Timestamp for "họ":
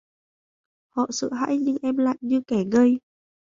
0.89-1.07